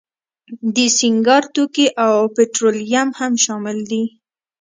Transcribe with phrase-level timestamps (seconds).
[0.75, 4.03] د سینګار توکي او پټرولیم هم شامل دي.